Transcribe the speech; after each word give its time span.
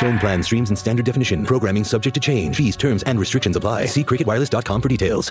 Phone 0.00 0.18
plan 0.18 0.42
streams 0.42 0.70
in 0.70 0.76
standard 0.76 1.04
definition. 1.04 1.44
Programming 1.44 1.84
subject 1.84 2.14
to 2.14 2.20
change. 2.20 2.56
Fees, 2.56 2.74
terms, 2.74 3.02
and 3.02 3.20
restrictions 3.20 3.54
apply. 3.56 3.84
See 3.84 4.02
cricketwireless.com 4.02 4.80
for 4.80 4.88
details. 4.88 5.30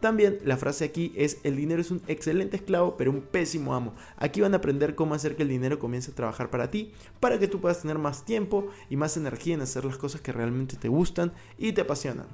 También 0.00 0.38
la 0.44 0.56
frase 0.56 0.84
aquí 0.84 1.12
es 1.16 1.38
el 1.42 1.56
dinero 1.56 1.80
es 1.80 1.90
un 1.90 2.02
excelente 2.06 2.56
esclavo 2.56 2.96
pero 2.96 3.10
un 3.10 3.22
pésimo 3.22 3.74
amo. 3.74 3.94
Aquí 4.16 4.40
van 4.40 4.54
a 4.54 4.58
aprender 4.58 4.94
cómo 4.94 5.14
hacer 5.14 5.36
que 5.36 5.42
el 5.42 5.48
dinero 5.48 5.78
comience 5.78 6.10
a 6.10 6.14
trabajar 6.14 6.50
para 6.50 6.70
ti, 6.70 6.92
para 7.18 7.38
que 7.38 7.48
tú 7.48 7.60
puedas 7.60 7.80
tener 7.80 7.98
más 7.98 8.24
tiempo 8.24 8.68
y 8.90 8.96
más 8.96 9.16
energía 9.16 9.54
en 9.54 9.62
hacer 9.62 9.84
las 9.84 9.96
cosas 9.96 10.20
que 10.20 10.32
realmente 10.32 10.76
te 10.76 10.88
gustan 10.88 11.32
y 11.58 11.72
te 11.72 11.80
apasionan. 11.80 12.26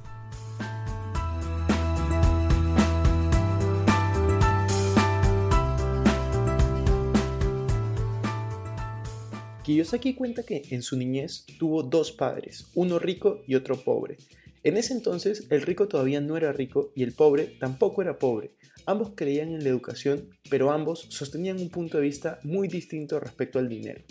Kiyosaki 9.63 10.15
cuenta 10.15 10.43
que 10.43 10.63
en 10.71 10.83
su 10.83 10.97
niñez 10.97 11.47
tuvo 11.59 11.85
dos 11.85 12.11
padres, 12.11 12.67
uno 12.75 12.99
rico 12.99 13.43
y 13.47 13.55
otro 13.55 13.77
pobre. 13.77 14.17
En 14.65 14.77
ese 14.77 14.93
entonces 14.93 15.47
el 15.51 15.63
rico 15.63 15.89
todavía 15.89 16.21
no 16.21 16.37
era 16.37 16.53
rico 16.53 16.93
y 16.95 17.03
el 17.03 17.13
pobre 17.13 17.57
tampoco 17.59 18.01
era 18.01 18.19
pobre. 18.19 18.55
Ambos 18.87 19.13
creían 19.17 19.53
en 19.53 19.65
la 19.65 19.71
educación, 19.71 20.31
pero 20.51 20.71
ambos 20.71 21.07
sostenían 21.09 21.61
un 21.61 21.69
punto 21.69 21.99
de 21.99 22.05
vista 22.05 22.39
muy 22.45 22.69
distinto 22.69 23.19
respecto 23.19 23.59
al 23.59 23.69
dinero. 23.69 24.03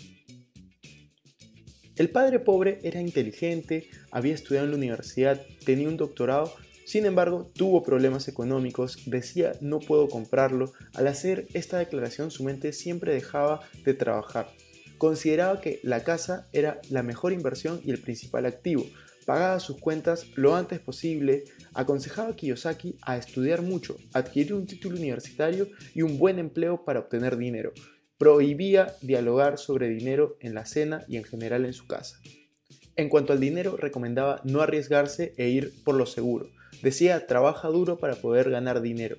El 1.96 2.10
padre 2.10 2.38
pobre 2.38 2.80
era 2.82 3.00
inteligente, 3.00 3.88
había 4.10 4.34
estudiado 4.34 4.66
en 4.66 4.72
la 4.72 4.78
universidad, 4.78 5.40
tenía 5.64 5.88
un 5.88 5.96
doctorado, 5.96 6.52
sin 6.84 7.06
embargo 7.06 7.50
tuvo 7.54 7.82
problemas 7.82 8.28
económicos, 8.28 8.98
decía 9.06 9.52
no 9.60 9.78
puedo 9.78 10.08
comprarlo. 10.08 10.72
Al 10.94 11.06
hacer 11.06 11.46
esta 11.54 11.78
declaración 11.78 12.30
su 12.30 12.44
mente 12.44 12.72
siempre 12.72 13.14
dejaba 13.14 13.60
de 13.84 13.94
trabajar. 13.94 14.50
Consideraba 14.98 15.60
que 15.60 15.80
la 15.82 16.04
casa 16.04 16.48
era 16.52 16.80
la 16.90 17.02
mejor 17.02 17.32
inversión 17.32 17.80
y 17.84 17.90
el 17.90 18.00
principal 18.00 18.46
activo, 18.46 18.84
pagaba 19.24 19.60
sus 19.60 19.78
cuentas 19.78 20.26
lo 20.34 20.56
antes 20.56 20.80
posible, 20.80 21.44
aconsejaba 21.74 22.30
a 22.30 22.36
Kiyosaki 22.36 22.96
a 23.02 23.16
estudiar 23.16 23.62
mucho, 23.62 23.96
adquirir 24.12 24.54
un 24.54 24.66
título 24.66 24.96
universitario 24.96 25.68
y 25.94 26.02
un 26.02 26.18
buen 26.18 26.38
empleo 26.38 26.84
para 26.84 27.00
obtener 27.00 27.36
dinero. 27.36 27.72
Prohibía 28.18 28.94
dialogar 29.00 29.58
sobre 29.58 29.88
dinero 29.88 30.36
en 30.40 30.54
la 30.54 30.64
cena 30.64 31.04
y 31.08 31.16
en 31.16 31.24
general 31.24 31.64
en 31.64 31.72
su 31.72 31.86
casa. 31.86 32.20
En 32.94 33.08
cuanto 33.08 33.32
al 33.32 33.40
dinero, 33.40 33.76
recomendaba 33.76 34.40
no 34.44 34.60
arriesgarse 34.60 35.34
e 35.38 35.48
ir 35.48 35.72
por 35.82 35.94
lo 35.94 36.06
seguro. 36.06 36.48
Decía, 36.82 37.26
trabaja 37.26 37.68
duro 37.68 37.98
para 37.98 38.16
poder 38.16 38.50
ganar 38.50 38.82
dinero. 38.82 39.16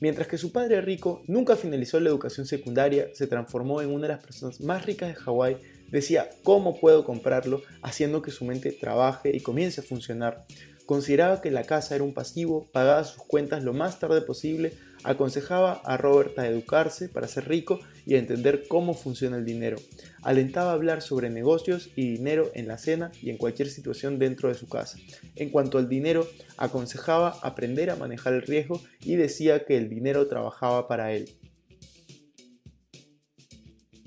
Mientras 0.00 0.26
que 0.26 0.36
su 0.36 0.52
padre 0.52 0.80
rico 0.80 1.22
nunca 1.26 1.56
finalizó 1.56 2.00
la 2.00 2.10
educación 2.10 2.44
secundaria, 2.44 3.08
se 3.14 3.26
transformó 3.26 3.80
en 3.80 3.90
una 3.90 4.08
de 4.08 4.14
las 4.14 4.24
personas 4.24 4.60
más 4.60 4.84
ricas 4.84 5.08
de 5.08 5.14
Hawái 5.14 5.56
Decía, 5.94 6.28
¿cómo 6.42 6.80
puedo 6.80 7.04
comprarlo? 7.04 7.62
Haciendo 7.80 8.20
que 8.20 8.32
su 8.32 8.44
mente 8.44 8.72
trabaje 8.72 9.30
y 9.32 9.38
comience 9.38 9.80
a 9.80 9.84
funcionar. 9.84 10.44
Consideraba 10.86 11.40
que 11.40 11.52
la 11.52 11.62
casa 11.62 11.94
era 11.94 12.02
un 12.02 12.12
pasivo, 12.12 12.66
pagaba 12.72 13.04
sus 13.04 13.22
cuentas 13.22 13.62
lo 13.62 13.74
más 13.74 14.00
tarde 14.00 14.20
posible, 14.20 14.72
aconsejaba 15.04 15.74
a 15.84 15.96
Robert 15.96 16.36
a 16.40 16.48
educarse 16.48 17.08
para 17.08 17.28
ser 17.28 17.46
rico 17.46 17.78
y 18.06 18.16
a 18.16 18.18
entender 18.18 18.66
cómo 18.66 18.94
funciona 18.94 19.36
el 19.36 19.44
dinero. 19.44 19.76
Alentaba 20.22 20.72
a 20.72 20.74
hablar 20.74 21.00
sobre 21.00 21.30
negocios 21.30 21.90
y 21.94 22.10
dinero 22.10 22.50
en 22.54 22.66
la 22.66 22.76
cena 22.76 23.12
y 23.22 23.30
en 23.30 23.36
cualquier 23.36 23.68
situación 23.68 24.18
dentro 24.18 24.48
de 24.48 24.56
su 24.56 24.68
casa. 24.68 24.98
En 25.36 25.50
cuanto 25.50 25.78
al 25.78 25.88
dinero, 25.88 26.26
aconsejaba 26.56 27.38
aprender 27.40 27.90
a 27.90 27.96
manejar 27.96 28.32
el 28.32 28.42
riesgo 28.42 28.80
y 29.00 29.14
decía 29.14 29.64
que 29.64 29.76
el 29.76 29.88
dinero 29.88 30.26
trabajaba 30.26 30.88
para 30.88 31.12
él. 31.12 31.30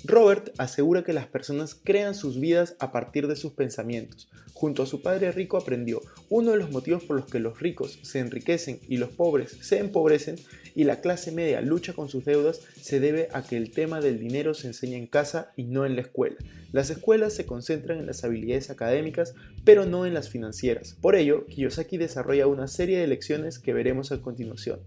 Robert 0.07 0.53
asegura 0.57 1.03
que 1.03 1.12
las 1.12 1.28
personas 1.28 1.75
crean 1.75 2.16
sus 2.16 2.40
vidas 2.40 2.78
a 2.79 2.94
partir 2.94 3.28
de 3.28 3.35
sus 3.35 3.51
pensamientos. 3.51 4.29
Junto 4.53 4.81
a 4.81 4.85
su 4.85 5.01
padre 5.01 5.34
rico 5.34 5.57
aprendió 5.57 6.01
uno 6.29 6.51
de 6.51 6.57
los 6.57 6.72
motivos 6.72 7.03
por 7.03 7.18
los 7.18 7.25
que 7.25 7.41
los 7.41 7.59
ricos 7.59 8.00
se 8.03 8.19
enriquecen 8.19 8.79
y 8.88 8.97
los 8.97 9.09
pobres 9.09 9.57
se 9.59 9.79
empobrecen 9.79 10.38
y 10.75 10.85
la 10.85 11.01
clase 11.01 11.34
media 11.34 11.59
lucha 11.59 11.91
con 11.91 12.07
sus 12.07 12.23
deudas 12.23 12.62
se 12.81 13.01
debe 13.01 13.28
a 13.34 13.44
que 13.44 13.57
el 13.57 13.72
tema 13.72 14.00
del 14.00 14.17
dinero 14.17 14.53
se 14.53 14.67
enseña 14.67 14.97
en 14.97 15.07
casa 15.07 15.51
y 15.57 15.66
no 15.66 15.85
en 15.85 15.96
la 15.96 16.03
escuela. 16.03 16.38
Las 16.72 16.90
escuelas 16.90 17.34
se 17.34 17.46
concentran 17.46 18.00
en 18.00 18.06
las 18.06 18.23
habilidades 18.23 18.69
académicas 18.69 19.35
pero 19.66 19.85
no 19.85 20.06
en 20.06 20.13
las 20.13 20.29
financieras. 20.29 20.96
Por 21.01 21.17
ello, 21.17 21.46
Kiyosaki 21.47 21.97
desarrolla 21.97 22.47
una 22.47 22.69
serie 22.69 22.97
de 22.97 23.07
lecciones 23.07 23.59
que 23.59 23.73
veremos 23.73 24.13
a 24.13 24.22
continuación. 24.22 24.79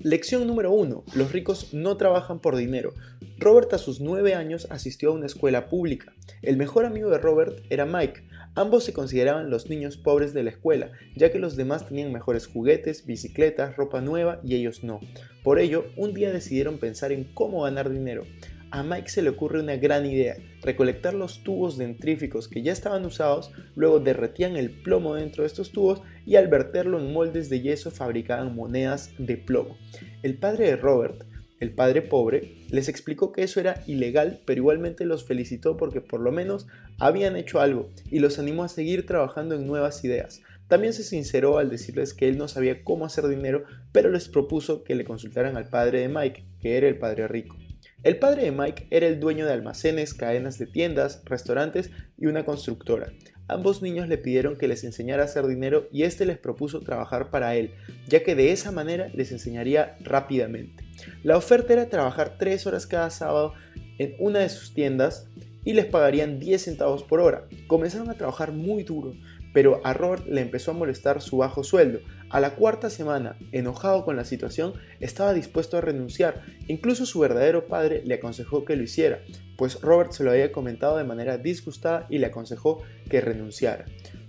Lección 0.00 0.46
número 0.46 0.70
1. 0.70 1.06
Los 1.16 1.32
ricos 1.32 1.74
no 1.74 1.96
trabajan 1.96 2.38
por 2.38 2.54
dinero. 2.54 2.94
Robert 3.36 3.72
a 3.72 3.78
sus 3.78 4.00
9 4.00 4.32
años 4.32 4.68
asistió 4.70 5.10
a 5.10 5.14
una 5.14 5.26
escuela 5.26 5.68
pública. 5.68 6.14
El 6.40 6.56
mejor 6.56 6.84
amigo 6.84 7.10
de 7.10 7.18
Robert 7.18 7.64
era 7.68 7.84
Mike. 7.84 8.22
Ambos 8.54 8.84
se 8.84 8.92
consideraban 8.92 9.50
los 9.50 9.68
niños 9.68 9.96
pobres 9.96 10.32
de 10.32 10.44
la 10.44 10.50
escuela, 10.50 10.92
ya 11.16 11.32
que 11.32 11.40
los 11.40 11.56
demás 11.56 11.88
tenían 11.88 12.12
mejores 12.12 12.46
juguetes, 12.46 13.06
bicicletas, 13.06 13.76
ropa 13.76 14.00
nueva 14.00 14.40
y 14.44 14.54
ellos 14.54 14.84
no. 14.84 15.00
Por 15.42 15.58
ello, 15.58 15.86
un 15.96 16.14
día 16.14 16.32
decidieron 16.32 16.78
pensar 16.78 17.10
en 17.10 17.24
cómo 17.24 17.62
ganar 17.62 17.90
dinero 17.90 18.22
a 18.70 18.82
Mike 18.82 19.08
se 19.08 19.22
le 19.22 19.30
ocurre 19.30 19.60
una 19.60 19.76
gran 19.76 20.06
idea, 20.06 20.36
recolectar 20.62 21.14
los 21.14 21.42
tubos 21.42 21.78
dentríficos 21.78 22.48
que 22.48 22.62
ya 22.62 22.72
estaban 22.72 23.04
usados, 23.04 23.50
luego 23.74 24.00
derretían 24.00 24.56
el 24.56 24.70
plomo 24.70 25.14
dentro 25.14 25.42
de 25.42 25.46
estos 25.46 25.72
tubos 25.72 26.02
y 26.26 26.36
al 26.36 26.48
verterlo 26.48 26.98
en 26.98 27.12
moldes 27.12 27.48
de 27.48 27.60
yeso 27.60 27.90
fabricaban 27.90 28.54
monedas 28.54 29.12
de 29.18 29.36
plomo. 29.36 29.76
El 30.22 30.38
padre 30.38 30.66
de 30.66 30.76
Robert, 30.76 31.24
el 31.60 31.74
padre 31.74 32.02
pobre, 32.02 32.56
les 32.70 32.88
explicó 32.88 33.32
que 33.32 33.42
eso 33.42 33.58
era 33.58 33.82
ilegal, 33.86 34.40
pero 34.44 34.60
igualmente 34.60 35.04
los 35.04 35.24
felicitó 35.24 35.76
porque 35.76 36.00
por 36.00 36.20
lo 36.20 36.30
menos 36.30 36.66
habían 36.98 37.36
hecho 37.36 37.60
algo 37.60 37.90
y 38.10 38.20
los 38.20 38.38
animó 38.38 38.64
a 38.64 38.68
seguir 38.68 39.06
trabajando 39.06 39.54
en 39.54 39.66
nuevas 39.66 40.04
ideas. 40.04 40.42
También 40.68 40.92
se 40.92 41.02
sinceró 41.02 41.58
al 41.58 41.70
decirles 41.70 42.12
que 42.12 42.28
él 42.28 42.36
no 42.36 42.46
sabía 42.46 42.84
cómo 42.84 43.06
hacer 43.06 43.26
dinero, 43.26 43.64
pero 43.90 44.10
les 44.10 44.28
propuso 44.28 44.84
que 44.84 44.94
le 44.94 45.04
consultaran 45.04 45.56
al 45.56 45.70
padre 45.70 46.00
de 46.00 46.08
Mike, 46.08 46.44
que 46.60 46.76
era 46.76 46.86
el 46.86 46.98
padre 46.98 47.26
rico. 47.26 47.56
El 48.04 48.20
padre 48.20 48.44
de 48.44 48.52
Mike 48.52 48.86
era 48.90 49.08
el 49.08 49.18
dueño 49.18 49.44
de 49.44 49.52
almacenes, 49.52 50.14
cadenas 50.14 50.56
de 50.56 50.66
tiendas, 50.66 51.20
restaurantes 51.24 51.90
y 52.16 52.26
una 52.26 52.44
constructora. 52.44 53.12
Ambos 53.48 53.82
niños 53.82 54.06
le 54.06 54.18
pidieron 54.18 54.56
que 54.56 54.68
les 54.68 54.84
enseñara 54.84 55.22
a 55.22 55.24
hacer 55.24 55.48
dinero 55.48 55.88
y 55.90 56.04
este 56.04 56.24
les 56.24 56.38
propuso 56.38 56.80
trabajar 56.80 57.30
para 57.30 57.56
él, 57.56 57.72
ya 58.06 58.22
que 58.22 58.36
de 58.36 58.52
esa 58.52 58.70
manera 58.70 59.08
les 59.14 59.32
enseñaría 59.32 59.96
rápidamente. 60.00 60.84
La 61.24 61.36
oferta 61.36 61.72
era 61.72 61.88
trabajar 61.88 62.36
3 62.38 62.68
horas 62.68 62.86
cada 62.86 63.10
sábado 63.10 63.54
en 63.98 64.14
una 64.20 64.38
de 64.38 64.48
sus 64.48 64.74
tiendas 64.74 65.26
y 65.64 65.72
les 65.72 65.86
pagarían 65.86 66.38
10 66.38 66.62
centavos 66.62 67.02
por 67.02 67.18
hora. 67.18 67.48
Comenzaron 67.66 68.10
a 68.10 68.14
trabajar 68.14 68.52
muy 68.52 68.84
duro, 68.84 69.14
pero 69.58 69.80
a 69.82 69.92
Robert 69.92 70.24
le 70.28 70.40
empezó 70.40 70.70
a 70.70 70.74
molestar 70.74 71.20
su 71.20 71.38
bajo 71.38 71.64
sueldo. 71.64 71.98
A 72.30 72.38
la 72.38 72.54
cuarta 72.54 72.90
semana, 72.90 73.36
enojado 73.50 74.04
con 74.04 74.14
la 74.14 74.24
situación, 74.24 74.74
estaba 75.00 75.34
dispuesto 75.34 75.76
a 75.76 75.80
renunciar. 75.80 76.44
Incluso 76.68 77.06
su 77.06 77.18
verdadero 77.18 77.66
padre 77.66 78.02
le 78.04 78.14
aconsejó 78.14 78.64
que 78.64 78.76
lo 78.76 78.84
hiciera, 78.84 79.18
pues 79.56 79.80
Robert 79.80 80.12
se 80.12 80.22
lo 80.22 80.30
había 80.30 80.52
comentado 80.52 80.96
de 80.96 81.02
manera 81.02 81.38
disgustada 81.38 82.06
y 82.08 82.18
le 82.18 82.26
aconsejó 82.26 82.84
que 83.10 83.20
renunciara. 83.20 83.86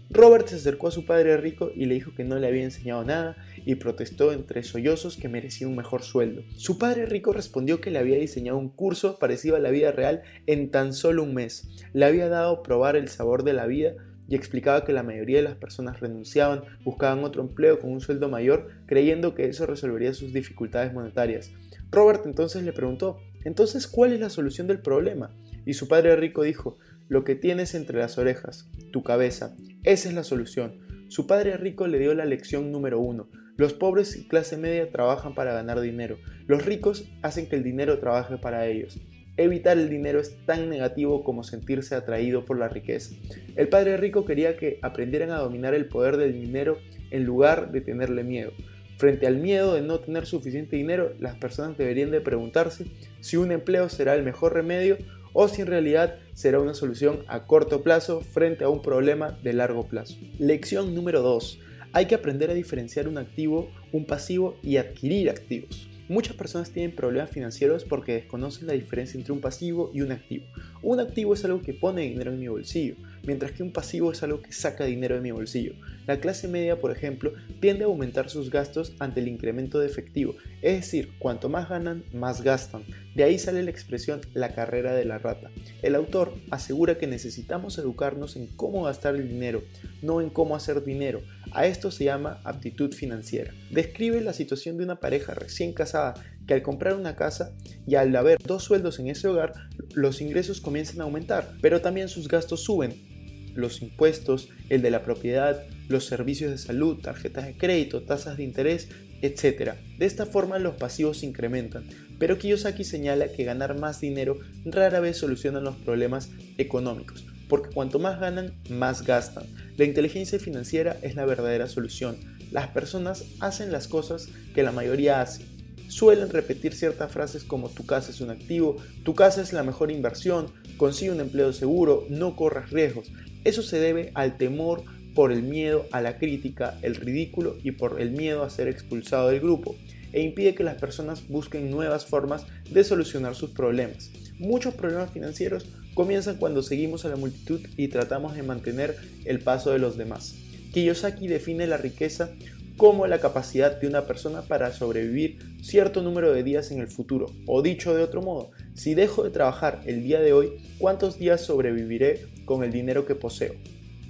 Robert 0.10 0.48
se 0.48 0.56
acercó 0.56 0.88
a 0.88 0.92
su 0.92 1.06
padre 1.06 1.38
rico 1.38 1.70
y 1.76 1.86
le 1.86 1.94
dijo 1.94 2.16
que 2.16 2.24
no 2.24 2.40
le 2.40 2.48
había 2.48 2.64
enseñado 2.64 3.04
nada 3.06 3.38
y 3.64 3.76
protestó 3.76 4.34
entre 4.34 4.64
sollozos 4.64 5.16
que 5.16 5.30
merecía 5.30 5.68
un 5.68 5.76
mejor 5.76 6.02
sueldo. 6.02 6.42
Su 6.58 6.80
padre 6.80 7.06
rico 7.06 7.34
respondió 7.34 7.80
que 7.80 7.92
le 7.92 8.00
había 8.00 8.18
diseñado 8.18 8.58
un 8.58 8.70
curso 8.70 9.20
parecido 9.20 9.56
a 9.56 9.60
la 9.60 9.70
vida 9.70 9.92
real 9.92 10.24
en 10.48 10.72
tan 10.72 10.94
solo 10.94 11.22
un 11.22 11.36
mes. 11.36 11.70
Le 11.94 12.06
había 12.06 12.30
dado 12.30 12.64
probar 12.64 12.96
el 12.96 13.10
sabor 13.10 13.44
de 13.44 13.54
la 13.54 13.68
vida 13.68 13.94
y 14.30 14.36
explicaba 14.36 14.86
que 14.86 14.94
la 14.94 15.04
mayoría 15.04 15.38
de 15.38 15.44
las 15.44 15.56
personas 15.56 16.00
renunciaban, 16.00 16.62
buscaban 16.84 17.24
otro 17.24 17.42
empleo 17.42 17.80
con 17.80 17.92
un 17.92 18.00
sueldo 18.00 18.30
mayor, 18.30 18.70
creyendo 18.86 19.34
que 19.34 19.46
eso 19.46 19.66
resolvería 19.66 20.14
sus 20.14 20.34
dificultades 20.34 20.94
monetarias. 20.94 21.52
Robert 21.92 22.26
entonces 22.26 22.64
le 22.64 22.74
preguntó, 22.74 23.18
entonces, 23.44 23.88
¿cuál 23.88 24.14
es 24.14 24.20
la 24.20 24.30
solución 24.30 24.68
del 24.68 24.82
problema? 24.82 25.36
Y 25.66 25.74
su 25.74 25.88
padre 25.88 26.16
rico 26.16 26.44
dijo, 26.44 26.78
lo 27.08 27.24
que 27.24 27.36
tienes 27.36 27.74
entre 27.74 27.98
las 27.98 28.18
orejas, 28.20 28.70
tu 28.92 29.02
cabeza, 29.02 29.56
esa 29.84 30.10
es 30.10 30.16
la 30.16 30.24
solución. 30.24 30.78
Su 31.08 31.26
padre 31.26 31.58
rico 31.58 31.88
le 31.88 31.98
dio 31.98 32.14
la 32.14 32.26
lección 32.26 32.72
número 32.72 33.00
uno. 33.00 33.30
Los 33.58 33.74
pobres 33.74 34.16
y 34.16 34.28
clase 34.28 34.58
media 34.58 34.92
trabajan 34.92 35.34
para 35.34 35.54
ganar 35.54 35.82
dinero. 35.82 36.20
Los 36.46 36.66
ricos 36.66 37.10
hacen 37.24 37.50
que 37.50 37.56
el 37.56 37.64
dinero 37.64 38.00
trabaje 38.00 38.38
para 38.38 38.68
ellos. 38.68 39.00
Evitar 39.40 39.78
el 39.78 39.90
dinero 39.90 40.20
es 40.20 40.36
tan 40.46 40.70
negativo 40.70 41.24
como 41.24 41.46
sentirse 41.46 41.96
atraído 41.96 42.44
por 42.44 42.60
la 42.60 42.68
riqueza. 42.68 43.16
El 43.56 43.70
padre 43.70 43.96
rico 43.96 44.26
quería 44.26 44.58
que 44.58 44.80
aprendieran 44.82 45.32
a 45.32 45.40
dominar 45.40 45.74
el 45.74 45.86
poder 45.86 46.18
del 46.18 46.34
dinero 46.34 46.78
en 47.10 47.24
lugar 47.24 47.72
de 47.72 47.80
tenerle 47.80 48.26
miedo. 48.26 48.52
Frente 48.98 49.28
al 49.28 49.38
miedo 49.38 49.76
de 49.76 49.82
no 49.82 50.02
tener 50.02 50.26
suficiente 50.26 50.76
dinero, 50.76 51.14
las 51.22 51.38
personas 51.38 51.78
deberían 51.78 52.12
de 52.12 52.20
preguntarse 52.20 52.88
si 53.22 53.38
un 53.38 53.54
empleo 53.54 53.88
será 53.88 54.14
el 54.14 54.24
mejor 54.24 54.54
remedio 54.56 54.98
o 55.32 55.48
si 55.48 55.62
en 55.62 55.68
realidad 55.68 56.18
será 56.34 56.60
una 56.60 56.74
solución 56.74 57.20
a 57.30 57.46
corto 57.46 57.82
plazo 57.82 58.20
frente 58.20 58.66
a 58.66 58.70
un 58.70 58.82
problema 58.82 59.40
de 59.42 59.54
largo 59.54 59.88
plazo. 59.88 60.18
Lección 60.38 60.94
número 60.94 61.22
2. 61.22 61.62
Hay 61.94 62.08
que 62.08 62.16
aprender 62.16 62.50
a 62.50 62.56
diferenciar 62.56 63.08
un 63.08 63.18
activo, 63.18 63.72
un 63.94 64.06
pasivo 64.06 64.58
y 64.62 64.76
adquirir 64.76 65.30
activos. 65.30 65.89
Muchas 66.10 66.36
personas 66.36 66.72
tienen 66.72 66.96
problemas 66.96 67.30
financieros 67.30 67.86
porque 67.86 68.14
desconocen 68.14 68.66
la 68.66 68.74
diferencia 68.74 69.16
entre 69.16 69.32
un 69.32 69.42
pasivo 69.42 69.92
y 69.94 70.02
un 70.02 70.12
activo. 70.12 70.44
Un 70.82 71.00
activo 71.00 71.36
es 71.36 71.46
algo 71.46 71.62
que 71.62 71.76
pone 71.76 72.02
dinero 72.02 72.32
en 72.34 72.40
mi 72.40 72.48
bolsillo, 72.48 72.96
mientras 73.28 73.52
que 73.52 73.62
un 73.62 73.72
pasivo 73.72 74.12
es 74.12 74.24
algo 74.24 74.42
que 74.42 74.52
saca 74.52 74.86
dinero 74.86 75.14
de 75.14 75.22
mi 75.22 75.30
bolsillo. 75.30 75.76
La 76.08 76.20
clase 76.20 76.48
media, 76.48 76.80
por 76.80 76.92
ejemplo, 76.92 77.34
tiende 77.60 77.84
a 77.84 77.88
aumentar 77.88 78.28
sus 78.32 78.50
gastos 78.50 78.94
ante 78.98 79.20
el 79.20 79.28
incremento 79.28 79.78
de 79.78 79.86
efectivo, 79.86 80.34
es 80.64 80.78
decir, 80.78 81.12
cuanto 81.20 81.48
más 81.48 81.70
ganan, 81.70 82.04
más 82.12 82.42
gastan. 82.42 82.82
De 83.14 83.24
ahí 83.24 83.38
sale 83.38 83.62
la 83.62 83.70
expresión 83.70 84.22
la 84.34 84.56
carrera 84.56 84.96
de 84.96 85.06
la 85.06 85.20
rata. 85.20 85.52
El 85.84 85.94
autor 85.94 86.34
asegura 86.50 86.98
que 86.98 87.06
necesitamos 87.06 87.78
educarnos 87.78 88.36
en 88.36 88.48
cómo 88.48 88.82
gastar 88.84 89.16
el 89.16 89.30
dinero, 89.30 89.62
no 90.02 90.22
en 90.22 90.32
cómo 90.32 90.56
hacer 90.56 90.84
dinero. 90.84 91.22
A 91.52 91.66
esto 91.66 91.92
se 91.92 92.06
llama 92.06 92.42
aptitud 92.44 92.94
financiera. 92.94 93.54
Describe 93.72 94.22
la 94.22 94.34
situación 94.34 94.78
de 94.78 94.84
una 94.84 95.00
pareja 95.00 95.34
recién 95.34 95.74
casada 95.74 96.14
que 96.48 96.54
al 96.54 96.62
comprar 96.62 96.96
una 96.96 97.16
casa 97.16 97.54
y 97.88 97.96
al 97.96 98.16
haber 98.16 98.38
dos 98.44 98.64
sueldos 98.64 99.00
en 99.00 99.08
ese 99.08 99.28
hogar, 99.28 99.54
los 99.94 100.22
ingresos 100.22 100.62
comienzan 100.62 101.02
a 101.02 101.04
aumentar, 101.04 101.54
pero 101.62 101.82
también 101.82 102.10
sus 102.10 102.28
gastos 102.28 102.64
suben 102.64 103.10
los 103.56 103.82
impuestos, 103.82 104.50
el 104.70 104.82
de 104.82 104.92
la 104.92 105.04
propiedad, 105.04 105.64
los 105.88 106.06
servicios 106.06 106.52
de 106.52 106.58
salud, 106.58 107.02
tarjetas 107.02 107.46
de 107.46 107.58
crédito, 107.58 108.04
tasas 108.04 108.38
de 108.38 108.44
interés, 108.44 108.90
etc. 109.22 109.74
De 109.98 110.06
esta 110.06 110.26
forma 110.26 110.60
los 110.60 110.76
pasivos 110.76 111.20
se 111.20 111.26
incrementan, 111.26 111.86
pero 112.20 112.38
Kiyosaki 112.38 112.84
señala 112.84 113.32
que 113.32 113.44
ganar 113.44 113.78
más 113.78 114.00
dinero 114.02 114.40
rara 114.66 115.00
vez 115.00 115.18
soluciona 115.18 115.60
los 115.60 115.76
problemas 115.78 116.30
económicos, 116.58 117.26
porque 117.50 117.72
cuanto 117.72 118.00
más 118.00 118.20
ganan, 118.20 118.54
más 118.70 119.06
gastan. 119.06 119.44
La 119.76 119.84
inteligencia 119.84 120.40
financiera 120.40 120.98
es 121.02 121.16
la 121.16 121.26
verdadera 121.26 121.68
solución. 121.68 122.16
Las 122.52 122.68
personas 122.70 123.26
hacen 123.40 123.72
las 123.72 123.88
cosas 123.88 124.30
que 124.56 124.64
la 124.64 124.72
mayoría 124.72 125.20
hace. 125.20 125.44
Suelen 125.90 126.30
repetir 126.30 126.74
ciertas 126.74 127.12
frases 127.12 127.44
como 127.44 127.70
tu 127.70 127.86
casa 127.86 128.12
es 128.12 128.22
un 128.22 128.30
activo, 128.30 128.78
tu 129.04 129.16
casa 129.16 129.42
es 129.42 129.52
la 129.52 129.64
mejor 129.64 129.92
inversión, 129.92 130.48
consigue 130.78 131.12
un 131.12 131.20
empleo 131.20 131.52
seguro, 131.52 132.06
no 132.10 132.36
corras 132.36 132.70
riesgos. 132.70 133.12
Eso 133.44 133.64
se 133.64 133.80
debe 133.80 134.12
al 134.14 134.38
temor 134.38 134.84
por 135.16 135.32
el 135.32 135.42
miedo 135.42 135.88
a 135.92 136.02
la 136.02 136.18
crítica, 136.18 136.78
el 136.84 136.96
ridículo 136.96 137.58
y 137.64 137.72
por 137.72 138.00
el 138.00 138.12
miedo 138.12 138.44
a 138.44 138.50
ser 138.52 138.68
expulsado 138.68 139.30
del 139.30 139.40
grupo, 139.40 139.76
e 140.14 140.22
impide 140.22 140.54
que 140.54 140.64
las 140.64 140.76
personas 140.76 141.28
busquen 141.28 141.72
nuevas 141.72 142.06
formas 142.06 142.46
de 142.70 142.84
solucionar 142.84 143.36
sus 143.36 143.50
problemas. 143.50 144.12
Muchos 144.38 144.76
problemas 144.76 145.12
financieros 145.12 145.66
comienzan 146.00 146.38
cuando 146.38 146.64
seguimos 146.64 147.04
a 147.04 147.10
la 147.10 147.18
multitud 147.18 147.60
y 147.76 147.90
tratamos 147.90 148.34
de 148.34 148.42
mantener 148.42 148.96
el 149.26 149.42
paso 149.42 149.72
de 149.72 149.80
los 149.80 149.98
demás. 149.98 150.34
Kiyosaki 150.72 151.28
define 151.28 151.68
la 151.68 151.76
riqueza 151.76 152.30
como 152.78 153.06
la 153.06 153.20
capacidad 153.20 153.82
de 153.82 153.86
una 153.86 154.06
persona 154.08 154.44
para 154.44 154.72
sobrevivir 154.72 155.40
cierto 155.62 156.02
número 156.02 156.32
de 156.32 156.44
días 156.44 156.72
en 156.72 156.80
el 156.80 156.88
futuro. 156.88 157.26
O 157.48 157.62
dicho 157.62 157.94
de 157.94 158.02
otro 158.02 158.22
modo, 158.22 158.52
si 158.76 158.94
dejo 158.94 159.26
de 159.26 159.32
trabajar 159.32 159.82
el 159.88 160.02
día 160.02 160.22
de 160.22 160.32
hoy, 160.32 160.52
¿cuántos 160.78 161.20
días 161.20 161.42
sobreviviré 161.42 162.28
con 162.46 162.64
el 162.64 162.72
dinero 162.72 163.06
que 163.06 163.16
poseo? 163.16 163.56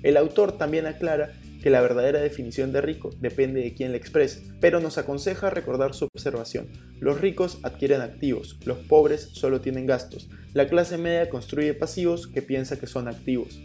El 0.04 0.18
autor 0.18 0.60
también 0.60 0.86
aclara 0.86 1.34
que 1.62 1.70
la 1.70 1.82
verdadera 1.82 2.20
definición 2.20 2.72
de 2.72 2.82
rico 2.82 3.10
depende 3.20 3.62
de 3.62 3.74
quién 3.74 3.92
le 3.92 3.98
exprese, 3.98 4.42
pero 4.60 4.80
nos 4.80 4.98
aconseja 4.98 5.50
recordar 5.50 5.94
su 5.94 6.06
observación. 6.06 6.68
Los 7.00 7.22
ricos 7.22 7.60
adquieren 7.64 8.02
activos, 8.02 8.58
los 8.66 8.78
pobres 8.78 9.30
solo 9.34 9.62
tienen 9.62 9.86
gastos. 9.86 10.30
La 10.54 10.68
clase 10.68 10.98
media 10.98 11.30
construye 11.30 11.74
pasivos 11.74 12.28
que 12.28 12.42
piensa 12.42 12.80
que 12.80 12.88
son 12.88 13.08
activos. 13.08 13.60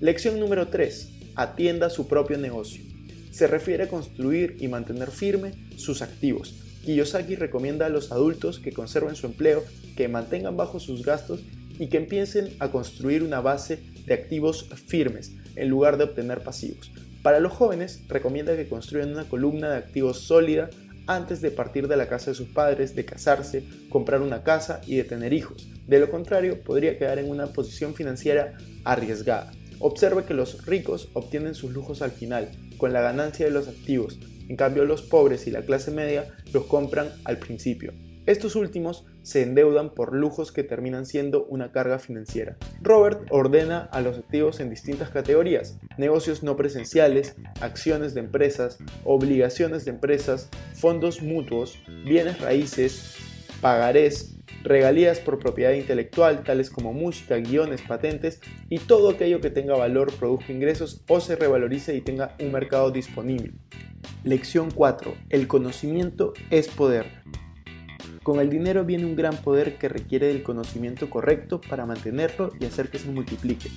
Lección 0.00 0.40
número 0.40 0.68
3. 0.68 1.10
Atienda 1.36 1.90
su 1.90 2.08
propio 2.08 2.38
negocio 2.38 2.94
se 3.34 3.48
refiere 3.48 3.82
a 3.82 3.88
construir 3.88 4.56
y 4.60 4.68
mantener 4.68 5.10
firme 5.10 5.54
sus 5.76 6.02
activos. 6.02 6.54
Kiyosaki 6.84 7.34
recomienda 7.34 7.86
a 7.86 7.88
los 7.88 8.12
adultos 8.12 8.60
que 8.60 8.72
conserven 8.72 9.16
su 9.16 9.26
empleo, 9.26 9.64
que 9.96 10.06
mantengan 10.06 10.56
bajo 10.56 10.78
sus 10.78 11.04
gastos 11.04 11.42
y 11.76 11.88
que 11.88 11.96
empiecen 11.96 12.54
a 12.60 12.70
construir 12.70 13.24
una 13.24 13.40
base 13.40 13.80
de 14.06 14.14
activos 14.14 14.68
firmes 14.86 15.32
en 15.56 15.68
lugar 15.68 15.98
de 15.98 16.04
obtener 16.04 16.44
pasivos. 16.44 16.92
Para 17.24 17.40
los 17.40 17.54
jóvenes, 17.54 18.02
recomienda 18.06 18.54
que 18.54 18.68
construyan 18.68 19.12
una 19.12 19.26
columna 19.26 19.70
de 19.70 19.78
activos 19.78 20.20
sólida 20.20 20.68
antes 21.06 21.40
de 21.40 21.50
partir 21.50 21.88
de 21.88 21.96
la 21.96 22.06
casa 22.06 22.30
de 22.30 22.34
sus 22.34 22.48
padres, 22.48 22.94
de 22.94 23.06
casarse, 23.06 23.64
comprar 23.88 24.20
una 24.20 24.42
casa 24.42 24.82
y 24.86 24.96
de 24.96 25.04
tener 25.04 25.32
hijos. 25.32 25.66
De 25.86 25.98
lo 25.98 26.10
contrario, 26.10 26.62
podría 26.62 26.98
quedar 26.98 27.18
en 27.18 27.30
una 27.30 27.46
posición 27.46 27.94
financiera 27.94 28.58
arriesgada. 28.84 29.50
Observe 29.78 30.24
que 30.24 30.34
los 30.34 30.66
ricos 30.66 31.08
obtienen 31.14 31.54
sus 31.54 31.72
lujos 31.72 32.02
al 32.02 32.10
final, 32.10 32.50
con 32.76 32.92
la 32.92 33.00
ganancia 33.00 33.46
de 33.46 33.52
los 33.52 33.68
activos. 33.68 34.18
En 34.50 34.56
cambio, 34.56 34.84
los 34.84 35.00
pobres 35.00 35.46
y 35.46 35.50
la 35.50 35.62
clase 35.62 35.92
media 35.92 36.26
los 36.52 36.66
compran 36.66 37.08
al 37.24 37.38
principio. 37.38 37.94
Estos 38.26 38.56
últimos 38.56 39.04
se 39.22 39.42
endeudan 39.42 39.90
por 39.90 40.14
lujos 40.14 40.50
que 40.50 40.62
terminan 40.62 41.04
siendo 41.04 41.44
una 41.44 41.72
carga 41.72 41.98
financiera. 41.98 42.56
Robert 42.80 43.26
ordena 43.30 43.80
a 43.92 44.00
los 44.00 44.16
activos 44.16 44.60
en 44.60 44.70
distintas 44.70 45.10
categorías, 45.10 45.78
negocios 45.98 46.42
no 46.42 46.56
presenciales, 46.56 47.36
acciones 47.60 48.14
de 48.14 48.20
empresas, 48.20 48.78
obligaciones 49.04 49.84
de 49.84 49.90
empresas, 49.90 50.48
fondos 50.74 51.20
mutuos, 51.20 51.78
bienes 52.06 52.40
raíces, 52.40 53.16
pagarés, 53.60 54.36
regalías 54.62 55.20
por 55.20 55.38
propiedad 55.38 55.72
intelectual, 55.72 56.44
tales 56.44 56.70
como 56.70 56.94
música, 56.94 57.36
guiones, 57.36 57.82
patentes 57.82 58.40
y 58.70 58.78
todo 58.78 59.10
aquello 59.10 59.42
que 59.42 59.50
tenga 59.50 59.76
valor, 59.76 60.10
produzca 60.14 60.50
ingresos 60.50 61.02
o 61.08 61.20
se 61.20 61.36
revalorice 61.36 61.94
y 61.94 62.00
tenga 62.00 62.34
un 62.40 62.52
mercado 62.52 62.90
disponible. 62.90 63.52
Lección 64.22 64.70
4. 64.70 65.14
El 65.28 65.46
conocimiento 65.46 66.32
es 66.50 66.68
poder. 66.68 67.23
Con 68.24 68.40
el 68.40 68.48
dinero 68.48 68.86
viene 68.86 69.04
un 69.04 69.16
gran 69.16 69.36
poder 69.36 69.76
que 69.76 69.86
requiere 69.86 70.28
del 70.28 70.42
conocimiento 70.42 71.10
correcto 71.10 71.60
para 71.60 71.84
mantenerlo 71.84 72.54
y 72.58 72.64
hacer 72.64 72.88
que 72.88 72.98
se 72.98 73.10
multiplique. 73.10 73.68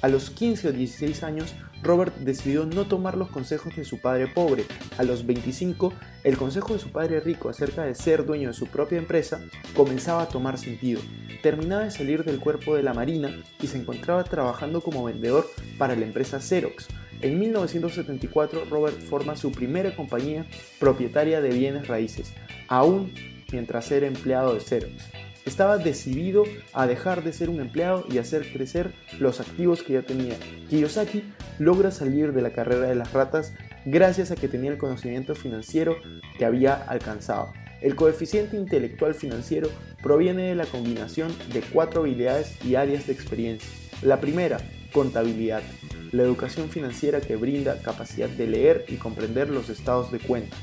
A 0.00 0.06
los 0.06 0.30
15 0.30 0.68
o 0.68 0.72
16 0.72 1.24
años, 1.24 1.56
Robert 1.82 2.14
decidió 2.18 2.66
no 2.66 2.86
tomar 2.86 3.16
los 3.16 3.30
consejos 3.30 3.74
de 3.74 3.84
su 3.84 4.00
padre 4.00 4.28
pobre. 4.28 4.64
A 4.96 5.02
los 5.02 5.26
25, 5.26 5.92
el 6.22 6.36
consejo 6.36 6.74
de 6.74 6.78
su 6.78 6.90
padre 6.90 7.18
rico 7.18 7.48
acerca 7.48 7.82
de 7.82 7.96
ser 7.96 8.24
dueño 8.24 8.50
de 8.50 8.54
su 8.54 8.68
propia 8.68 8.98
empresa 8.98 9.40
comenzaba 9.74 10.22
a 10.22 10.28
tomar 10.28 10.56
sentido. 10.56 11.00
Terminaba 11.42 11.82
de 11.82 11.90
salir 11.90 12.22
del 12.22 12.38
cuerpo 12.38 12.76
de 12.76 12.84
la 12.84 12.94
Marina 12.94 13.36
y 13.60 13.66
se 13.66 13.76
encontraba 13.76 14.22
trabajando 14.22 14.82
como 14.82 15.02
vendedor 15.02 15.48
para 15.78 15.96
la 15.96 16.06
empresa 16.06 16.40
Xerox. 16.40 16.86
En 17.22 17.40
1974, 17.40 18.66
Robert 18.70 19.00
forma 19.00 19.34
su 19.34 19.50
primera 19.50 19.96
compañía 19.96 20.46
propietaria 20.78 21.40
de 21.40 21.50
bienes 21.50 21.88
raíces. 21.88 22.32
Aún 22.68 23.12
mientras 23.52 23.90
era 23.90 24.06
empleado 24.06 24.54
de 24.54 24.60
Xerox. 24.60 25.04
Estaba 25.44 25.78
decidido 25.78 26.44
a 26.72 26.86
dejar 26.86 27.22
de 27.22 27.32
ser 27.32 27.48
un 27.50 27.60
empleado 27.60 28.04
y 28.10 28.18
hacer 28.18 28.52
crecer 28.52 28.92
los 29.20 29.40
activos 29.40 29.84
que 29.84 29.92
ya 29.92 30.02
tenía. 30.02 30.34
Kiyosaki 30.68 31.22
logra 31.60 31.92
salir 31.92 32.32
de 32.32 32.42
la 32.42 32.50
carrera 32.50 32.88
de 32.88 32.96
las 32.96 33.12
ratas 33.12 33.54
gracias 33.84 34.32
a 34.32 34.34
que 34.34 34.48
tenía 34.48 34.72
el 34.72 34.78
conocimiento 34.78 35.36
financiero 35.36 35.96
que 36.36 36.44
había 36.44 36.74
alcanzado. 36.74 37.52
El 37.80 37.94
coeficiente 37.94 38.56
intelectual 38.56 39.14
financiero 39.14 39.68
proviene 40.02 40.48
de 40.48 40.54
la 40.56 40.66
combinación 40.66 41.32
de 41.52 41.60
cuatro 41.60 42.00
habilidades 42.00 42.56
y 42.64 42.74
áreas 42.74 43.06
de 43.06 43.12
experiencia. 43.12 43.68
La 44.02 44.20
primera, 44.20 44.58
contabilidad, 44.92 45.62
la 46.10 46.22
educación 46.22 46.70
financiera 46.70 47.20
que 47.20 47.36
brinda 47.36 47.80
capacidad 47.82 48.28
de 48.28 48.46
leer 48.46 48.84
y 48.88 48.96
comprender 48.96 49.50
los 49.50 49.68
estados 49.68 50.10
de 50.10 50.18
cuenta. 50.18 50.56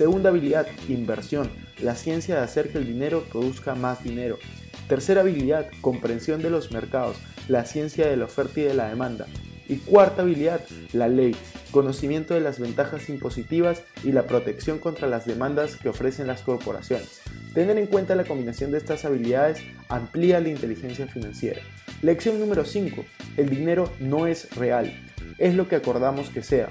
Segunda 0.00 0.30
habilidad, 0.30 0.66
inversión, 0.88 1.50
la 1.82 1.94
ciencia 1.94 2.36
de 2.36 2.40
hacer 2.40 2.70
que 2.70 2.78
el 2.78 2.86
dinero 2.86 3.22
produzca 3.30 3.74
más 3.74 4.02
dinero. 4.02 4.38
Tercera 4.88 5.20
habilidad, 5.20 5.66
comprensión 5.82 6.40
de 6.40 6.48
los 6.48 6.72
mercados, 6.72 7.18
la 7.48 7.66
ciencia 7.66 8.08
de 8.08 8.16
la 8.16 8.24
oferta 8.24 8.60
y 8.60 8.62
de 8.62 8.72
la 8.72 8.88
demanda. 8.88 9.26
Y 9.68 9.76
cuarta 9.76 10.22
habilidad, 10.22 10.62
la 10.94 11.06
ley, 11.06 11.36
conocimiento 11.70 12.32
de 12.32 12.40
las 12.40 12.58
ventajas 12.58 13.10
impositivas 13.10 13.82
y 14.02 14.12
la 14.12 14.26
protección 14.26 14.78
contra 14.78 15.06
las 15.06 15.26
demandas 15.26 15.76
que 15.76 15.90
ofrecen 15.90 16.28
las 16.28 16.40
corporaciones. 16.40 17.20
Tener 17.52 17.76
en 17.76 17.86
cuenta 17.86 18.14
la 18.14 18.24
combinación 18.24 18.70
de 18.70 18.78
estas 18.78 19.04
habilidades 19.04 19.60
amplía 19.90 20.40
la 20.40 20.48
inteligencia 20.48 21.08
financiera. 21.08 21.60
Lección 22.00 22.40
número 22.40 22.64
5. 22.64 23.04
El 23.36 23.50
dinero 23.50 23.92
no 24.00 24.26
es 24.26 24.48
real, 24.56 24.98
es 25.36 25.54
lo 25.54 25.68
que 25.68 25.76
acordamos 25.76 26.30
que 26.30 26.42
sea. 26.42 26.70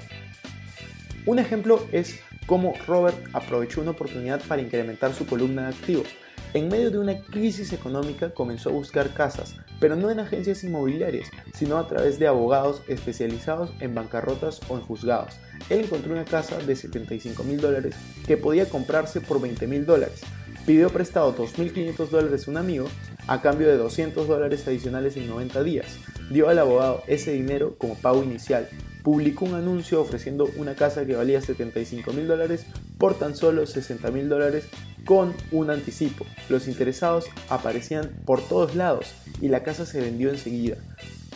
Un 1.27 1.37
ejemplo 1.37 1.85
es 1.91 2.21
cómo 2.49 2.73
Robert 2.87 3.15
aprovechó 3.33 3.79
una 3.79 3.91
oportunidad 3.91 4.41
para 4.41 4.63
incrementar 4.63 5.13
su 5.13 5.27
columna 5.27 5.67
de 5.67 5.75
activos. 5.75 6.07
En 6.55 6.67
medio 6.67 6.89
de 6.89 6.97
una 6.97 7.21
crisis 7.21 7.71
económica 7.73 8.31
comenzó 8.31 8.69
a 8.69 8.73
buscar 8.73 9.13
casas, 9.13 9.55
pero 9.79 9.95
no 9.95 10.09
en 10.09 10.19
agencias 10.19 10.63
inmobiliarias, 10.63 11.29
sino 11.53 11.77
a 11.77 11.87
través 11.87 12.17
de 12.17 12.25
abogados 12.25 12.81
especializados 12.87 13.71
en 13.81 13.93
bancarrotas 13.93 14.61
o 14.67 14.77
en 14.77 14.81
juzgados. 14.81 15.35
Él 15.69 15.81
encontró 15.81 16.11
una 16.11 16.25
casa 16.25 16.57
de 16.57 16.75
75 16.75 17.43
mil 17.43 17.61
dólares 17.61 17.95
que 18.25 18.35
podía 18.35 18.67
comprarse 18.67 19.21
por 19.21 19.39
20 19.39 19.67
mil 19.67 19.85
dólares. 19.85 20.21
Pidió 20.65 20.89
prestado 20.89 21.37
2.500 21.37 22.09
dólares 22.09 22.47
a 22.47 22.51
un 22.51 22.57
amigo 22.57 22.87
a 23.27 23.43
cambio 23.43 23.67
de 23.67 23.77
200 23.77 24.27
dólares 24.27 24.67
adicionales 24.67 25.17
en 25.17 25.27
90 25.27 25.61
días. 25.61 25.99
Dio 26.31 26.49
al 26.49 26.57
abogado 26.57 27.03
ese 27.05 27.31
dinero 27.31 27.75
como 27.77 27.93
pago 27.93 28.23
inicial 28.23 28.67
publicó 29.03 29.45
un 29.45 29.55
anuncio 29.55 30.01
ofreciendo 30.01 30.49
una 30.57 30.75
casa 30.75 31.05
que 31.05 31.15
valía 31.15 31.41
75 31.41 32.13
mil 32.13 32.27
dólares 32.27 32.65
por 32.97 33.17
tan 33.17 33.35
solo 33.35 33.65
60 33.65 34.11
mil 34.11 34.29
dólares 34.29 34.65
con 35.05 35.33
un 35.51 35.69
anticipo. 35.69 36.25
Los 36.49 36.67
interesados 36.67 37.25
aparecían 37.49 38.09
por 38.25 38.41
todos 38.41 38.75
lados 38.75 39.13
y 39.41 39.47
la 39.47 39.63
casa 39.63 39.85
se 39.85 40.01
vendió 40.01 40.29
enseguida. 40.29 40.77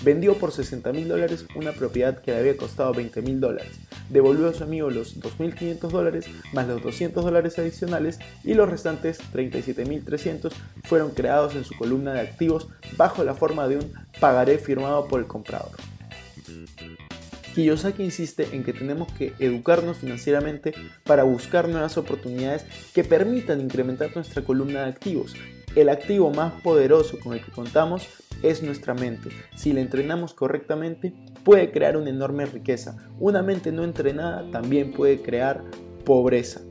Vendió 0.04 0.38
por 0.38 0.52
60 0.52 0.92
mil 0.92 1.08
dólares 1.08 1.46
una 1.56 1.72
propiedad 1.72 2.22
que 2.22 2.32
le 2.32 2.40
había 2.40 2.58
costado 2.58 2.94
20 2.94 3.22
mil 3.22 3.40
dólares. 3.40 3.72
Devolvió 4.10 4.50
a 4.50 4.54
su 4.54 4.64
amigo 4.64 4.90
los 4.90 5.20
2.500 5.22 5.80
dólares 5.90 6.26
más 6.52 6.68
los 6.68 6.84
200 6.84 7.24
dólares 7.24 7.58
adicionales 7.58 8.20
y 8.44 8.54
los 8.54 8.70
restantes 8.70 9.20
37.300 9.34 10.52
fueron 10.84 11.12
creados 11.12 11.56
en 11.56 11.64
su 11.64 11.76
columna 11.78 12.14
de 12.14 12.20
activos 12.20 12.68
bajo 12.98 13.24
la 13.24 13.34
forma 13.34 13.68
de 13.70 13.78
un 13.78 13.94
pagaré 14.20 14.58
firmado 14.58 15.08
por 15.08 15.22
el 15.22 15.28
comprador. 15.28 15.72
Kiyosaki 17.54 18.04
insiste 18.04 18.48
en 18.52 18.64
que 18.64 18.74
tenemos 18.74 19.12
que 19.14 19.34
educarnos 19.40 19.98
financieramente 19.98 20.74
para 21.04 21.24
buscar 21.24 21.70
nuevas 21.70 21.98
oportunidades 21.98 22.66
que 22.94 23.04
permitan 23.04 23.62
incrementar 23.62 24.10
nuestra 24.16 24.44
columna 24.44 24.84
de 24.84 24.90
activos. 24.90 25.36
El 25.76 25.90
activo 25.90 26.32
más 26.32 26.54
poderoso 26.62 27.20
con 27.20 27.34
el 27.34 27.44
que 27.44 27.52
contamos 27.52 28.08
es 28.42 28.62
nuestra 28.64 28.94
mente. 28.94 29.30
Si 29.56 29.72
la 29.72 29.82
entrenamos 29.82 30.34
correctamente, 30.34 31.14
puede 31.44 31.72
crear 31.72 31.96
una 31.96 32.10
enorme 32.10 32.46
riqueza. 32.46 32.98
Una 33.20 33.42
mente 33.42 33.72
no 33.72 33.84
entrenada 33.84 34.50
también 34.52 34.92
puede 34.92 35.22
crear 35.22 35.64
pobreza. 36.06 36.62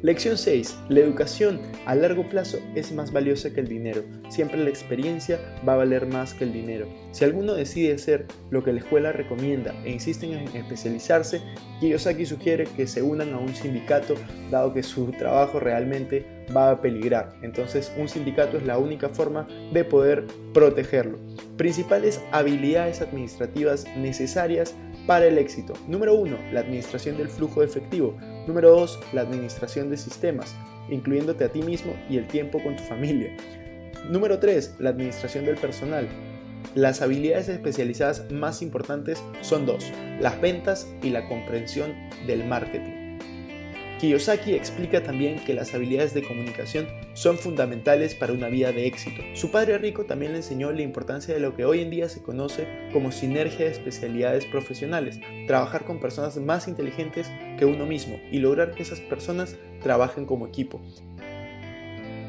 Lección 0.00 0.38
6. 0.38 0.78
La 0.90 1.00
educación 1.00 1.60
a 1.84 1.96
largo 1.96 2.28
plazo 2.28 2.58
es 2.76 2.92
más 2.92 3.10
valiosa 3.10 3.52
que 3.52 3.58
el 3.58 3.66
dinero. 3.66 4.04
Siempre 4.28 4.62
la 4.62 4.70
experiencia 4.70 5.40
va 5.68 5.72
a 5.72 5.78
valer 5.78 6.06
más 6.06 6.34
que 6.34 6.44
el 6.44 6.52
dinero. 6.52 6.86
Si 7.10 7.24
alguno 7.24 7.54
decide 7.54 7.94
hacer 7.94 8.26
lo 8.50 8.62
que 8.62 8.72
la 8.72 8.78
escuela 8.78 9.10
recomienda 9.10 9.74
e 9.84 9.90
insisten 9.90 10.34
en 10.34 10.56
especializarse, 10.56 11.42
Kiyosaki 11.80 12.26
sugiere 12.26 12.68
que 12.76 12.86
se 12.86 13.02
unan 13.02 13.34
a 13.34 13.38
un 13.38 13.52
sindicato 13.56 14.14
dado 14.52 14.72
que 14.72 14.84
su 14.84 15.10
trabajo 15.10 15.58
realmente 15.58 16.24
va 16.56 16.70
a 16.70 16.80
peligrar. 16.80 17.34
Entonces 17.42 17.92
un 17.98 18.08
sindicato 18.08 18.56
es 18.56 18.64
la 18.64 18.78
única 18.78 19.08
forma 19.08 19.48
de 19.72 19.82
poder 19.82 20.26
protegerlo. 20.54 21.18
Principales 21.56 22.22
habilidades 22.30 23.00
administrativas 23.00 23.84
necesarias 23.96 24.76
para 25.08 25.26
el 25.26 25.38
éxito. 25.38 25.72
Número 25.88 26.14
1. 26.14 26.52
La 26.52 26.60
administración 26.60 27.16
del 27.16 27.28
flujo 27.28 27.60
de 27.60 27.66
efectivo. 27.66 28.16
Número 28.48 28.70
2. 28.70 29.00
La 29.12 29.20
administración 29.20 29.90
de 29.90 29.98
sistemas, 29.98 30.56
incluyéndote 30.88 31.44
a 31.44 31.52
ti 31.52 31.60
mismo 31.60 31.94
y 32.08 32.16
el 32.16 32.26
tiempo 32.26 32.62
con 32.62 32.76
tu 32.76 32.82
familia. 32.82 33.36
Número 34.08 34.38
3. 34.38 34.76
La 34.78 34.88
administración 34.88 35.44
del 35.44 35.56
personal. 35.56 36.08
Las 36.74 37.02
habilidades 37.02 37.50
especializadas 37.50 38.32
más 38.32 38.62
importantes 38.62 39.22
son 39.42 39.66
dos, 39.66 39.92
las 40.18 40.40
ventas 40.40 40.88
y 41.02 41.10
la 41.10 41.28
comprensión 41.28 41.94
del 42.26 42.46
marketing. 42.46 42.97
Kiyosaki 43.98 44.54
explica 44.54 45.02
también 45.02 45.40
que 45.44 45.54
las 45.54 45.74
habilidades 45.74 46.14
de 46.14 46.22
comunicación 46.22 46.86
son 47.14 47.36
fundamentales 47.36 48.14
para 48.14 48.32
una 48.32 48.48
vida 48.48 48.70
de 48.70 48.86
éxito. 48.86 49.22
Su 49.34 49.50
padre 49.50 49.76
rico 49.76 50.04
también 50.04 50.32
le 50.32 50.38
enseñó 50.38 50.70
la 50.70 50.82
importancia 50.82 51.34
de 51.34 51.40
lo 51.40 51.56
que 51.56 51.64
hoy 51.64 51.80
en 51.80 51.90
día 51.90 52.08
se 52.08 52.22
conoce 52.22 52.68
como 52.92 53.10
sinergia 53.10 53.66
de 53.66 53.72
especialidades 53.72 54.44
profesionales, 54.46 55.18
trabajar 55.48 55.84
con 55.84 55.98
personas 55.98 56.36
más 56.36 56.68
inteligentes 56.68 57.28
que 57.58 57.64
uno 57.64 57.86
mismo 57.86 58.20
y 58.30 58.38
lograr 58.38 58.72
que 58.72 58.84
esas 58.84 59.00
personas 59.00 59.56
trabajen 59.82 60.26
como 60.26 60.46
equipo 60.46 60.80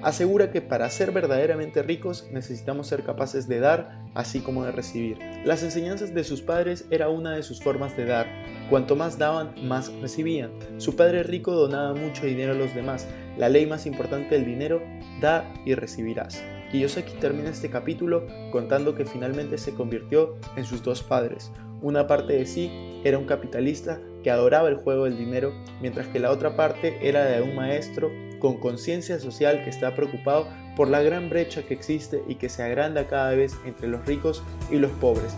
asegura 0.01 0.51
que 0.51 0.61
para 0.61 0.89
ser 0.89 1.11
verdaderamente 1.11 1.83
ricos 1.83 2.27
necesitamos 2.31 2.87
ser 2.87 3.03
capaces 3.03 3.47
de 3.47 3.59
dar 3.59 4.05
así 4.13 4.39
como 4.39 4.63
de 4.63 4.71
recibir. 4.71 5.19
Las 5.45 5.63
enseñanzas 5.63 6.13
de 6.13 6.23
sus 6.23 6.41
padres 6.41 6.85
era 6.89 7.09
una 7.09 7.35
de 7.35 7.43
sus 7.43 7.61
formas 7.61 7.95
de 7.95 8.05
dar. 8.05 8.27
Cuanto 8.69 8.95
más 8.95 9.17
daban, 9.17 9.53
más 9.67 9.91
recibían. 10.01 10.51
Su 10.77 10.95
padre 10.95 11.23
rico 11.23 11.53
donaba 11.53 11.93
mucho 11.93 12.25
dinero 12.25 12.53
a 12.53 12.55
los 12.55 12.73
demás. 12.73 13.07
La 13.37 13.49
ley 13.49 13.65
más 13.65 13.85
importante 13.85 14.35
del 14.35 14.45
dinero, 14.45 14.81
da 15.21 15.51
y 15.65 15.73
recibirás. 15.75 16.43
Kiyosaki 16.71 17.13
termina 17.13 17.49
este 17.49 17.69
capítulo 17.69 18.27
contando 18.51 18.95
que 18.95 19.05
finalmente 19.05 19.57
se 19.57 19.73
convirtió 19.73 20.35
en 20.55 20.65
sus 20.65 20.83
dos 20.83 21.03
padres. 21.03 21.51
Una 21.81 22.07
parte 22.07 22.33
de 22.33 22.45
sí 22.45 23.01
era 23.03 23.17
un 23.17 23.25
capitalista 23.25 23.99
que 24.23 24.31
adoraba 24.31 24.69
el 24.69 24.75
juego 24.75 25.05
del 25.05 25.17
dinero, 25.17 25.53
mientras 25.81 26.07
que 26.07 26.19
la 26.19 26.31
otra 26.31 26.55
parte 26.55 26.97
era 27.01 27.25
de 27.25 27.41
un 27.41 27.55
maestro 27.55 28.11
con 28.39 28.57
conciencia 28.57 29.19
social 29.19 29.63
que 29.63 29.69
está 29.69 29.95
preocupado 29.95 30.47
por 30.75 30.87
la 30.87 31.01
gran 31.01 31.29
brecha 31.29 31.63
que 31.63 31.73
existe 31.73 32.23
y 32.27 32.35
que 32.35 32.49
se 32.49 32.63
agranda 32.63 33.07
cada 33.07 33.31
vez 33.31 33.53
entre 33.65 33.87
los 33.87 34.05
ricos 34.05 34.43
y 34.71 34.77
los 34.77 34.91
pobres. 34.93 35.35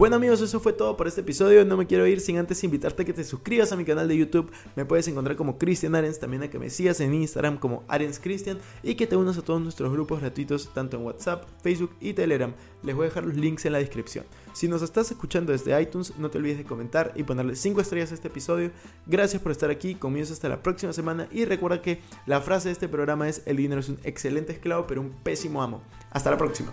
Bueno 0.00 0.16
amigos, 0.16 0.40
eso 0.40 0.60
fue 0.60 0.72
todo 0.72 0.96
por 0.96 1.08
este 1.08 1.20
episodio. 1.20 1.62
No 1.66 1.76
me 1.76 1.86
quiero 1.86 2.06
ir 2.06 2.20
sin 2.20 2.38
antes 2.38 2.64
invitarte 2.64 3.02
a 3.02 3.04
que 3.04 3.12
te 3.12 3.22
suscribas 3.22 3.70
a 3.70 3.76
mi 3.76 3.84
canal 3.84 4.08
de 4.08 4.16
YouTube. 4.16 4.50
Me 4.74 4.86
puedes 4.86 5.06
encontrar 5.08 5.36
como 5.36 5.58
Cristian 5.58 5.94
Arens, 5.94 6.18
también 6.18 6.42
a 6.42 6.48
que 6.48 6.58
me 6.58 6.70
sigas 6.70 7.00
en 7.00 7.12
Instagram 7.12 7.58
como 7.58 7.84
Arens 7.86 8.18
Cristian 8.18 8.56
y 8.82 8.94
que 8.94 9.06
te 9.06 9.14
unas 9.14 9.36
a 9.36 9.42
todos 9.42 9.60
nuestros 9.60 9.92
grupos 9.92 10.20
gratuitos 10.20 10.72
tanto 10.72 10.96
en 10.96 11.04
WhatsApp, 11.04 11.44
Facebook 11.62 11.90
y 12.00 12.14
Telegram. 12.14 12.54
Les 12.82 12.96
voy 12.96 13.04
a 13.04 13.08
dejar 13.08 13.26
los 13.26 13.36
links 13.36 13.66
en 13.66 13.72
la 13.72 13.78
descripción. 13.78 14.24
Si 14.54 14.68
nos 14.68 14.80
estás 14.80 15.10
escuchando 15.10 15.52
desde 15.52 15.78
iTunes, 15.78 16.14
no 16.16 16.30
te 16.30 16.38
olvides 16.38 16.56
de 16.56 16.64
comentar 16.64 17.12
y 17.14 17.24
ponerle 17.24 17.54
5 17.54 17.82
estrellas 17.82 18.10
a 18.10 18.14
este 18.14 18.28
episodio. 18.28 18.70
Gracias 19.04 19.42
por 19.42 19.52
estar 19.52 19.68
aquí, 19.68 19.96
comienzo 19.96 20.32
hasta 20.32 20.48
la 20.48 20.62
próxima 20.62 20.94
semana 20.94 21.28
y 21.30 21.44
recuerda 21.44 21.82
que 21.82 22.00
la 22.24 22.40
frase 22.40 22.68
de 22.68 22.72
este 22.72 22.88
programa 22.88 23.28
es 23.28 23.42
el 23.44 23.58
dinero 23.58 23.82
es 23.82 23.90
un 23.90 23.98
excelente 24.04 24.54
esclavo 24.54 24.86
pero 24.86 25.02
un 25.02 25.10
pésimo 25.10 25.62
amo. 25.62 25.82
Hasta 26.10 26.30
la 26.30 26.38
próxima. 26.38 26.72